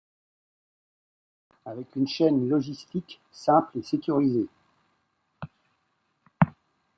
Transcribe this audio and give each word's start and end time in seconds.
Avec 1.63 1.95
une 1.95 2.07
chaîne 2.07 2.49
logistique 2.49 3.21
simple 3.31 3.77
et 3.77 3.83
sécurisée. 3.83 4.47